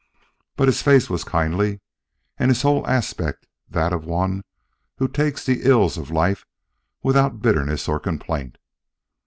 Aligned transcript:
But 0.55 0.67
his 0.67 0.81
face 0.81 1.11
was 1.11 1.23
kindly, 1.23 1.79
and 2.39 2.49
his 2.49 2.63
whole 2.63 2.87
aspect 2.87 3.45
that 3.69 3.93
of 3.93 4.03
one 4.03 4.43
who 4.97 5.07
takes 5.07 5.45
the 5.45 5.61
ills 5.61 5.95
of 5.95 6.09
life 6.09 6.43
without 7.03 7.39
bitterness 7.39 7.87
or 7.87 7.99
complaint. 7.99 8.57